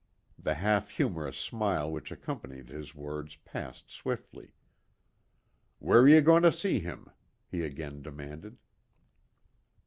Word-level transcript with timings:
The 0.39 0.55
half 0.55 0.89
humorous 0.89 1.37
smile 1.37 1.91
which 1.91 2.11
accompanied 2.11 2.69
his 2.69 2.95
words 2.95 3.35
passed 3.35 3.91
swiftly. 3.91 4.55
"Where 5.77 5.99
are 5.99 6.07
you 6.09 6.21
going 6.21 6.41
to 6.41 6.51
see 6.51 6.79
him?" 6.79 7.11
he 7.51 7.61
again 7.63 8.01
demanded. 8.01 8.57